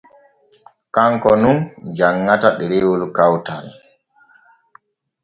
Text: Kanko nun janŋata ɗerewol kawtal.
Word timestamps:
Kanko 0.95 1.31
nun 1.41 1.57
janŋata 1.97 2.49
ɗerewol 2.57 3.01
kawtal. 3.15 3.65